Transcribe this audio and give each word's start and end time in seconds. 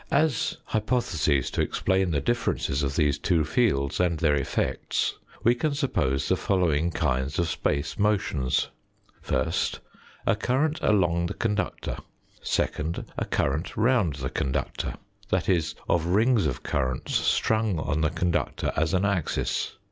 As 0.09 0.57
hypotheses 0.65 1.51
to 1.51 1.61
explain 1.61 2.09
the 2.09 2.19
differences 2.21 2.81
of 2.81 2.95
these 2.95 3.19
two 3.19 3.43
fields 3.45 3.99
and 3.99 4.17
their 4.17 4.33
effects 4.33 5.19
we 5.43 5.53
can 5.53 5.75
suppose 5.75 6.27
the 6.27 6.35
following 6.35 6.89
kinds 6.89 7.37
of 7.37 7.47
space 7.47 7.99
motions: 7.99 8.69
First, 9.21 9.79
a 10.25 10.35
current 10.35 10.79
along 10.81 11.27
the 11.27 11.35
conductor; 11.35 11.97
second, 12.41 13.05
a 13.15 13.25
current 13.25 13.77
round 13.77 14.15
the 14.15 14.31
conductor 14.31 14.95
that 15.29 15.47
is, 15.47 15.75
of 15.87 16.07
rings 16.07 16.47
of 16.47 16.63
currents 16.63 17.13
strung 17.13 17.77
on 17.77 18.01
the 18.01 18.09
conductor 18.09 18.73
as 18.75 18.95
an 18.95 19.05
axis. 19.05 19.75